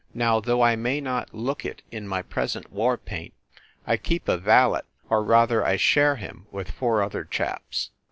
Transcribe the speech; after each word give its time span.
Now, 0.15 0.39
though 0.39 0.63
I 0.63 0.75
may 0.75 0.99
not 0.99 1.31
look 1.31 1.63
it 1.63 1.83
in 1.91 2.07
my 2.07 2.23
present 2.23 2.71
war 2.71 2.97
paint, 2.97 3.35
I 3.85 3.97
keep 3.97 4.27
a 4.27 4.35
valet 4.35 4.81
or 5.11 5.23
rather 5.23 5.63
I 5.63 5.75
share 5.75 6.15
him 6.15 6.47
with 6.49 6.71
four 6.71 7.03
other 7.03 7.23
chaps. 7.23 7.91